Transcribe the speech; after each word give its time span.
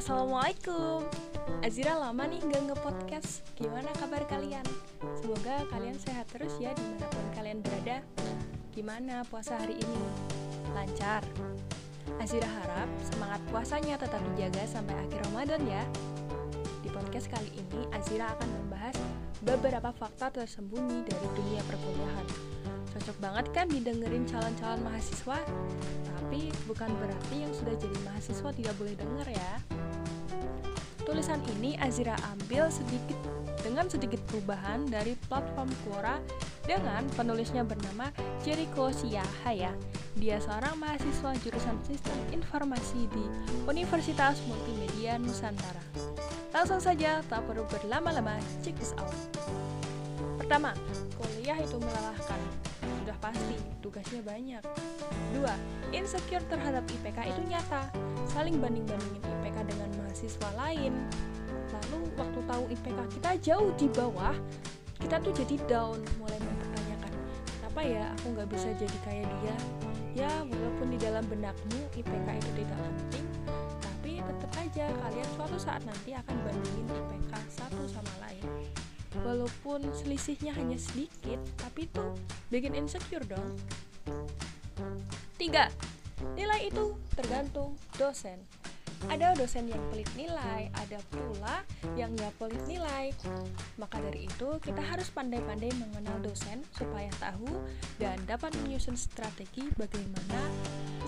Assalamualaikum 0.00 1.04
Azira 1.60 1.92
lama 1.92 2.24
nih 2.24 2.40
gak 2.48 2.72
nge-podcast 2.72 3.44
Gimana 3.52 3.92
kabar 4.00 4.24
kalian? 4.32 4.64
Semoga 5.20 5.60
kalian 5.68 5.92
sehat 6.00 6.24
terus 6.32 6.56
ya 6.56 6.72
di 6.72 6.80
mana 6.88 7.04
pun 7.12 7.26
kalian 7.36 7.60
berada 7.60 8.00
Gimana 8.72 9.28
puasa 9.28 9.60
hari 9.60 9.76
ini? 9.76 10.02
Lancar? 10.72 11.20
Azira 12.16 12.48
harap 12.48 12.88
semangat 13.12 13.44
puasanya 13.52 14.00
tetap 14.00 14.24
dijaga 14.32 14.64
sampai 14.64 14.96
akhir 15.04 15.20
Ramadan 15.28 15.68
ya 15.68 15.84
Di 16.80 16.88
podcast 16.88 17.28
kali 17.28 17.52
ini 17.60 17.84
Azira 17.92 18.32
akan 18.32 18.48
membahas 18.56 18.96
beberapa 19.44 19.92
fakta 19.92 20.32
tersembunyi 20.32 21.04
dari 21.04 21.28
dunia 21.36 21.60
perkuliahan 21.68 22.24
Cocok 22.96 23.16
banget 23.20 23.52
kan 23.52 23.68
didengerin 23.68 24.24
calon-calon 24.24 24.80
mahasiswa? 24.80 25.44
Tapi 26.08 26.48
bukan 26.64 26.88
berarti 26.88 27.44
yang 27.44 27.52
sudah 27.52 27.76
jadi 27.76 28.00
mahasiswa 28.00 28.48
tidak 28.48 28.72
boleh 28.80 28.96
denger 28.96 29.28
ya 29.36 29.79
Tulisan 31.20 31.44
ini 31.60 31.76
Azira 31.76 32.16
ambil 32.32 32.72
sedikit 32.72 33.12
dengan 33.60 33.84
sedikit 33.84 34.24
perubahan 34.24 34.88
dari 34.88 35.12
platform 35.28 35.68
Quora 35.84 36.16
dengan 36.64 37.04
penulisnya 37.12 37.60
bernama 37.60 38.08
Jericho 38.40 38.88
Siahaya. 38.88 39.68
Dia 40.16 40.40
seorang 40.40 40.80
mahasiswa 40.80 41.36
jurusan 41.44 41.76
Sistem 41.84 42.16
Informasi 42.32 43.04
di 43.12 43.20
Universitas 43.68 44.40
Multimedia 44.48 45.20
Nusantara. 45.20 45.84
Langsung 46.56 46.80
saja, 46.80 47.20
tak 47.28 47.44
perlu 47.44 47.68
berlama-lama, 47.68 48.40
check 48.64 48.80
this 48.80 48.96
out. 48.96 49.12
Pertama, 50.40 50.72
kuliah 51.20 51.60
itu 51.60 51.76
melelahkan. 51.76 52.40
Sudah 52.80 53.16
pasti, 53.20 53.60
tugasnya 53.84 54.24
banyak. 54.24 54.64
Dua, 55.34 55.54
insecure 55.94 56.42
terhadap 56.50 56.82
IPK 56.90 57.30
itu 57.30 57.42
nyata. 57.46 57.90
Saling 58.30 58.58
banding-bandingin 58.58 59.22
IPK 59.22 59.58
dengan 59.66 59.90
mahasiswa 60.02 60.50
lain. 60.58 60.94
Lalu 61.70 62.00
waktu 62.18 62.40
tahu 62.50 62.64
IPK 62.70 62.98
kita 63.18 63.30
jauh 63.38 63.70
di 63.78 63.86
bawah, 63.90 64.34
kita 64.98 65.22
tuh 65.22 65.32
jadi 65.32 65.56
down, 65.70 65.98
mulai 66.18 66.38
mempertanyakan, 66.38 67.12
kenapa 67.46 67.80
ya 67.86 68.04
aku 68.18 68.26
nggak 68.36 68.48
bisa 68.50 68.68
jadi 68.74 68.98
kayak 69.06 69.26
dia? 69.40 69.56
Ya, 70.10 70.32
walaupun 70.42 70.90
di 70.90 70.98
dalam 70.98 71.22
benakmu 71.30 71.78
IPK 71.94 72.28
itu 72.42 72.50
tidak 72.58 72.78
penting, 72.82 73.26
tapi 73.78 74.12
tetap 74.18 74.50
aja 74.58 74.86
kalian 74.90 75.28
suatu 75.38 75.56
saat 75.56 75.82
nanti 75.86 76.10
akan 76.12 76.36
bandingin 76.42 76.86
IPK 76.90 77.32
satu 77.54 77.86
sama 77.86 78.10
lain. 78.18 78.44
Walaupun 79.22 79.90
selisihnya 79.94 80.54
hanya 80.54 80.78
sedikit, 80.78 81.38
tapi 81.58 81.86
itu 81.86 82.06
bikin 82.50 82.74
insecure 82.74 83.26
dong. 83.26 83.58
Tiga, 85.40 85.72
nilai 86.36 86.68
itu 86.68 86.92
tergantung 87.16 87.72
dosen. 87.96 88.36
Ada 89.08 89.32
dosen 89.32 89.72
yang 89.72 89.80
pelit 89.88 90.12
nilai, 90.12 90.68
ada 90.76 91.00
pula 91.08 91.64
yang 91.96 92.12
ya 92.20 92.28
pelit 92.36 92.60
nilai. 92.68 93.08
Maka 93.80 94.04
dari 94.04 94.28
itu, 94.28 94.60
kita 94.60 94.84
harus 94.84 95.08
pandai-pandai 95.08 95.72
mengenal 95.80 96.20
dosen 96.20 96.60
supaya 96.76 97.08
tahu 97.16 97.48
dan 97.96 98.20
dapat 98.28 98.52
menyusun 98.60 99.00
strategi 99.00 99.64
bagaimana 99.80 100.44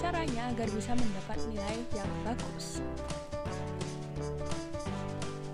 caranya 0.00 0.48
agar 0.48 0.72
bisa 0.72 0.96
mendapat 0.96 1.36
nilai 1.52 1.76
yang 1.92 2.08
bagus. 2.24 2.80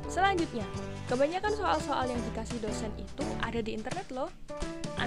Selanjutnya, 0.06 0.70
kebanyakan 1.10 1.50
soal-soal 1.58 2.06
yang 2.06 2.22
dikasih 2.30 2.62
dosen 2.62 2.94
itu 2.94 3.26
ada 3.42 3.58
di 3.58 3.74
internet 3.74 4.06
loh. 4.14 4.30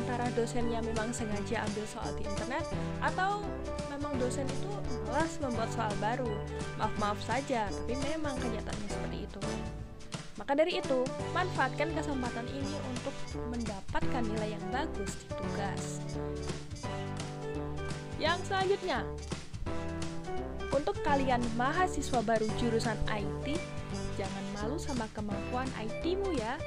Antara 0.01 0.25
dosennya 0.33 0.81
memang 0.81 1.13
sengaja 1.13 1.61
ambil 1.69 1.85
soal 1.85 2.09
di 2.17 2.25
internet 2.25 2.65
atau 3.05 3.45
memang 3.93 4.17
dosen 4.17 4.49
itu 4.49 4.69
malas 5.05 5.37
membuat 5.37 5.69
soal 5.77 5.93
baru. 6.01 6.31
Maaf-maaf 6.81 7.21
saja, 7.21 7.69
tapi 7.69 7.93
memang 8.01 8.33
kenyataannya 8.41 8.89
seperti 8.89 9.17
itu. 9.29 9.41
Maka 10.41 10.57
dari 10.57 10.81
itu, 10.81 11.05
manfaatkan 11.37 11.93
kesempatan 11.93 12.49
ini 12.49 12.75
untuk 12.89 13.13
mendapatkan 13.53 14.23
nilai 14.25 14.57
yang 14.57 14.65
bagus 14.73 15.13
di 15.21 15.25
tugas. 15.37 16.01
Yang 18.17 18.49
selanjutnya, 18.49 19.05
untuk 20.73 20.97
kalian 21.05 21.45
mahasiswa 21.53 22.25
baru 22.25 22.49
jurusan 22.57 22.97
IT, 23.05 23.53
jangan 24.17 24.45
malu 24.57 24.81
sama 24.81 25.05
kemampuan 25.13 25.69
IT-mu 25.77 26.33
ya. 26.33 26.57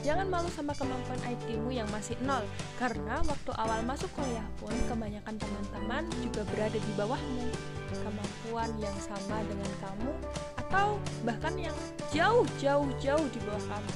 Jangan 0.00 0.32
malu 0.32 0.48
sama 0.48 0.72
kemampuan 0.72 1.20
IT-mu 1.28 1.68
yang 1.68 1.84
masih 1.92 2.16
nol, 2.24 2.40
karena 2.80 3.20
waktu 3.20 3.52
awal 3.52 3.84
masuk 3.84 4.08
kuliah 4.16 4.48
pun 4.56 4.72
kebanyakan 4.88 5.36
teman-teman 5.36 6.08
juga 6.24 6.40
berada 6.48 6.78
di 6.80 6.92
bawahmu. 6.96 7.52
Kemampuan 8.00 8.70
yang 8.80 8.96
sama 8.96 9.44
dengan 9.44 9.68
kamu, 9.84 10.12
atau 10.56 10.96
bahkan 11.20 11.52
yang 11.60 11.76
jauh-jauh-jauh 12.16 13.26
di 13.28 13.40
bawah 13.44 13.64
kamu. 13.76 13.92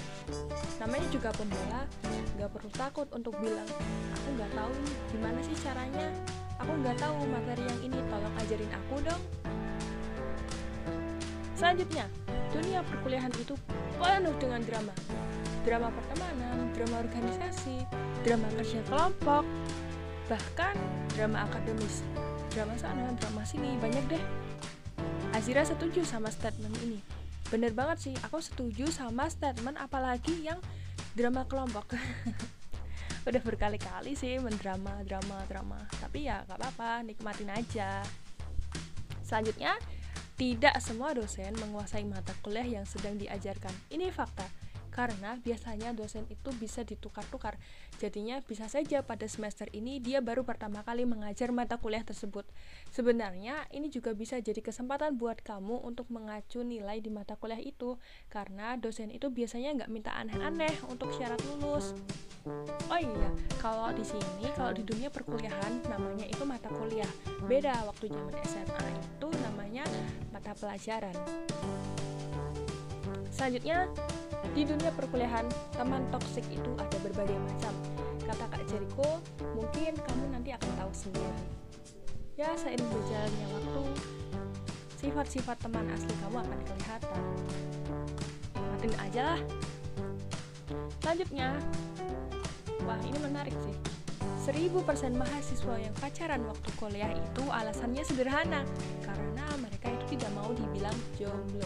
Namanya 0.85 1.09
juga 1.09 1.33
pemula, 1.33 1.89
gak 2.37 2.51
perlu 2.53 2.71
takut 2.77 3.09
untuk 3.17 3.33
bilang, 3.41 3.69
aku 4.13 4.29
gak 4.37 4.53
tahu 4.53 4.73
nih 4.85 4.97
gimana 5.09 5.39
sih 5.41 5.57
caranya, 5.65 6.07
aku 6.61 6.73
gak 6.85 7.01
tahu 7.01 7.17
materi 7.33 7.65
yang 7.65 7.81
ini, 7.81 7.99
tolong 8.13 8.35
ajarin 8.45 8.73
aku 8.77 8.95
dong. 9.09 9.23
Selanjutnya, 11.57 12.05
dunia 12.53 12.85
perkuliahan 12.93 13.33
itu 13.41 13.57
penuh 13.97 14.37
dengan 14.37 14.61
drama 14.69 14.93
drama 15.65 15.89
pertemanan, 15.89 16.69
drama 16.77 17.01
organisasi, 17.01 17.89
drama 18.21 18.45
kerja 18.61 18.85
kelompok, 18.85 19.49
bahkan 20.29 20.77
drama 21.17 21.49
akademis. 21.49 22.05
Drama 22.53 22.77
sana, 22.77 23.11
drama 23.17 23.43
sini, 23.49 23.75
banyak 23.81 24.05
deh. 24.13 24.25
Azira 25.33 25.65
setuju 25.65 26.05
sama 26.05 26.29
statement 26.31 26.77
ini. 26.85 27.01
Bener 27.49 27.73
banget 27.73 27.99
sih, 27.99 28.15
aku 28.23 28.39
setuju 28.45 28.93
sama 28.93 29.27
statement 29.33 29.81
apalagi 29.81 30.45
yang 30.45 30.61
drama 31.17 31.49
kelompok. 31.49 31.97
Udah 33.29 33.41
berkali-kali 33.41 34.13
sih 34.15 34.37
mendrama, 34.37 35.01
drama, 35.09 35.41
drama. 35.49 35.81
Tapi 35.97 36.29
ya 36.29 36.45
gak 36.45 36.61
apa-apa, 36.61 37.01
nikmatin 37.09 37.49
aja. 37.49 38.05
Selanjutnya, 39.25 39.81
tidak 40.37 40.77
semua 40.85 41.17
dosen 41.17 41.57
menguasai 41.57 42.05
mata 42.05 42.37
kuliah 42.45 42.79
yang 42.79 42.85
sedang 42.85 43.17
diajarkan. 43.17 43.73
Ini 43.89 44.13
fakta 44.13 44.45
karena 44.95 45.35
biasanya 45.43 45.91
dosen 45.91 46.23
itu 46.31 46.55
bisa 46.55 46.87
ditukar-tukar. 46.87 47.59
Jadinya 47.99 48.39
bisa 48.47 48.71
saja 48.71 49.03
pada 49.03 49.27
semester 49.27 49.67
ini 49.75 49.99
dia 49.99 50.23
baru 50.23 50.47
pertama 50.47 50.87
kali 50.87 51.03
mengajar 51.03 51.51
mata 51.51 51.75
kuliah 51.83 52.07
tersebut. 52.07 52.47
Sebenarnya 52.95 53.67
ini 53.75 53.91
juga 53.91 54.15
bisa 54.15 54.39
jadi 54.39 54.63
kesempatan 54.63 55.19
buat 55.19 55.43
kamu 55.43 55.83
untuk 55.83 56.07
mengacu 56.15 56.63
nilai 56.63 57.03
di 57.03 57.11
mata 57.11 57.35
kuliah 57.35 57.59
itu, 57.59 57.99
karena 58.31 58.79
dosen 58.79 59.11
itu 59.11 59.35
biasanya 59.35 59.83
nggak 59.83 59.91
minta 59.91 60.15
aneh-aneh 60.15 60.73
untuk 60.87 61.11
syarat 61.19 61.43
lulus. 61.51 61.91
Oh 62.93 63.01
iya, 63.01 63.29
kalau 63.59 63.91
di 63.91 64.07
sini, 64.07 64.47
kalau 64.55 64.71
di 64.71 64.87
dunia 64.87 65.11
perkuliahan 65.11 65.83
namanya 65.91 66.29
itu 66.29 66.47
mata 66.47 66.71
kuliah. 66.71 67.09
Beda 67.51 67.83
waktu 67.89 68.13
zaman 68.15 68.37
SMA 68.47 68.85
itu 68.95 69.29
namanya 69.43 69.83
mata 70.31 70.55
pelajaran. 70.55 71.17
Selanjutnya, 73.35 73.91
di 74.53 74.69
dunia 74.69 74.93
perkuliahan, 74.93 75.49
teman 75.73 76.05
toksik 76.13 76.45
itu 76.53 76.71
ada 76.77 76.97
berbagai 77.01 77.39
macam. 77.41 77.73
Kata 78.25 78.45
Kak 78.53 78.63
Jericho, 78.69 79.21
mungkin 79.57 79.97
kamu 79.97 80.25
nanti 80.33 80.53
akan 80.53 80.71
tahu 80.77 80.93
sendiri. 80.93 81.43
Ya, 82.35 82.51
seiring 82.59 82.89
berjalannya 82.91 83.47
waktu, 83.55 83.85
sifat-sifat 85.01 85.57
teman 85.63 85.87
asli 85.95 86.13
kamu 86.25 86.37
akan 86.43 86.61
kelihatan. 86.67 87.23
Matiin 88.59 88.95
aja 88.99 89.23
lah. 89.33 89.41
Selanjutnya, 90.99 91.49
wah 92.83 93.01
ini 93.07 93.19
menarik 93.23 93.55
sih. 93.63 93.77
1000% 94.45 95.17
mahasiswa 95.17 95.75
yang 95.81 95.95
pacaran 95.97 96.45
waktu 96.45 96.69
kuliah 96.77 97.13
itu 97.17 97.45
alasannya 97.49 98.05
sederhana, 98.05 98.61
karena 99.01 99.47
mereka 99.57 99.89
itu 99.89 100.17
tidak 100.21 100.37
mau 100.37 100.53
dibilang 100.53 100.97
jomblo. 101.17 101.65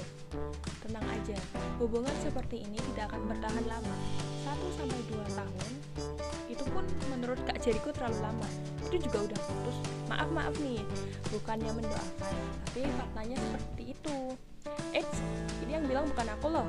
Tenang 0.89 1.05
aja, 1.05 1.37
hubungan 1.77 2.17
seperti 2.25 2.65
ini 2.65 2.81
tidak 2.81 3.13
akan 3.13 3.29
bertahan 3.29 3.65
lama. 3.69 3.97
1 4.49 4.57
sampai 4.81 5.01
2 5.13 5.21
tahun. 5.37 5.73
Itu 6.49 6.65
pun 6.73 6.89
menurut 7.13 7.37
Kak 7.45 7.61
Jericho 7.61 7.93
terlalu 7.93 8.25
lama. 8.25 8.49
Itu 8.89 8.97
juga 8.97 9.29
udah 9.29 9.37
putus. 9.37 9.77
Maaf-maaf 10.09 10.57
nih, 10.65 10.81
bukannya 11.29 11.77
mendoakan, 11.77 12.37
tapi 12.65 12.89
faktanya 12.89 13.37
seperti 13.37 13.83
itu. 13.93 14.19
Eits, 14.97 15.19
ini 15.69 15.77
yang 15.77 15.85
bilang 15.85 16.09
bukan 16.09 16.25
aku 16.41 16.47
loh. 16.57 16.69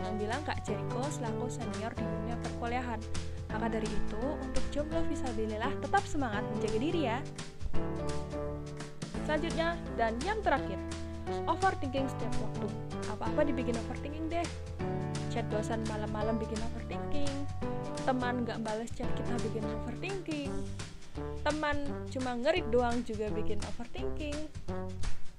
Yang 0.00 0.14
bilang 0.24 0.40
Kak 0.48 0.64
Jericho 0.64 1.04
selaku 1.12 1.52
senior 1.52 1.92
di 1.92 2.04
dunia 2.08 2.40
perkuliahan. 2.40 3.00
Maka 3.52 3.66
dari 3.68 3.92
itu, 3.92 4.24
untuk 4.40 4.64
jomblo 4.72 5.04
visabilillah 5.04 5.76
tetap 5.84 6.00
semangat 6.08 6.48
menjaga 6.48 6.78
diri 6.80 7.00
ya. 7.12 7.20
Selanjutnya, 9.28 9.76
dan 10.00 10.16
yang 10.24 10.40
terakhir, 10.40 10.80
overthinking 11.46 12.06
setiap 12.08 12.34
waktu. 12.40 12.66
Apa-apa 13.12 13.40
dibikin 13.46 13.76
overthinking 13.86 14.26
deh. 14.30 14.46
Chat 15.30 15.46
dosen 15.48 15.82
malam-malam 15.86 16.36
bikin 16.38 16.58
overthinking. 16.72 17.34
Teman 18.02 18.42
gak 18.42 18.60
balas 18.66 18.90
chat 18.92 19.08
kita 19.14 19.34
bikin 19.46 19.64
overthinking. 19.64 20.52
Teman 21.44 21.76
cuma 22.10 22.36
ngerit 22.38 22.66
doang 22.72 23.02
juga 23.06 23.30
bikin 23.32 23.58
overthinking. 23.74 24.36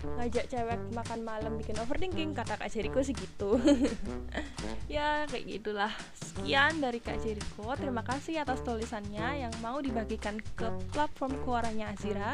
ngajak 0.02 0.50
cewek 0.50 0.82
makan 0.98 1.22
malam 1.22 1.54
bikin 1.62 1.78
overthinking 1.78 2.34
kata 2.34 2.58
Kak 2.58 2.74
Jericho 2.74 3.06
sih 3.06 3.14
gitu 3.14 3.62
ya 4.98 5.30
kayak 5.30 5.46
gitulah 5.46 5.94
sekian 6.18 6.82
dari 6.82 6.98
Kak 6.98 7.22
Jericho 7.22 7.70
terima 7.78 8.02
kasih 8.02 8.42
atas 8.42 8.66
tulisannya 8.66 9.46
yang 9.46 9.54
mau 9.62 9.78
dibagikan 9.78 10.42
ke 10.58 10.74
platform 10.90 11.38
keluarannya 11.46 11.86
Azira 11.94 12.34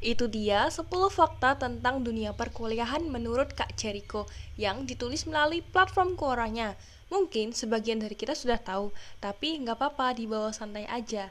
Itu 0.00 0.32
dia 0.32 0.72
10 0.72 0.88
fakta 1.12 1.60
tentang 1.60 2.00
dunia 2.00 2.32
perkuliahan 2.32 3.04
menurut 3.04 3.52
Kak 3.52 3.76
Jericho 3.76 4.24
yang 4.56 4.88
ditulis 4.88 5.28
melalui 5.28 5.60
platform 5.60 6.16
Quoranya. 6.16 6.72
Mungkin 7.12 7.52
sebagian 7.52 8.00
dari 8.00 8.16
kita 8.16 8.32
sudah 8.32 8.56
tahu, 8.56 8.96
tapi 9.20 9.60
nggak 9.60 9.76
apa-apa 9.76 10.16
dibawa 10.16 10.56
santai 10.56 10.88
aja. 10.88 11.28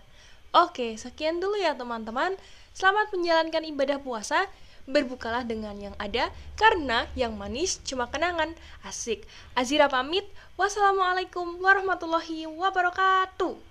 Oke, 0.53 0.93
sekian 1.01 1.41
dulu 1.41 1.57
ya 1.57 1.73
teman-teman. 1.73 2.37
Selamat 2.77 3.09
menjalankan 3.09 3.65
ibadah 3.65 3.97
puasa. 3.97 4.45
Berbukalah 4.89 5.45
dengan 5.45 5.77
yang 5.77 5.95
ada, 6.01 6.33
karena 6.57 7.05
yang 7.13 7.37
manis 7.37 7.81
cuma 7.85 8.09
kenangan. 8.09 8.53
Asik. 8.85 9.25
Azira 9.57 9.89
pamit. 9.89 10.25
Wassalamualaikum 10.57 11.57
warahmatullahi 11.61 12.45
wabarakatuh. 12.49 13.68